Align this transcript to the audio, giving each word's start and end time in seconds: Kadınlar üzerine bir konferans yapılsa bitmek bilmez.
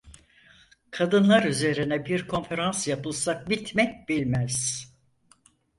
Kadınlar 0.91 1.43
üzerine 1.43 2.05
bir 2.05 2.27
konferans 2.27 2.87
yapılsa 2.87 3.45
bitmek 3.49 4.09
bilmez. 4.09 4.87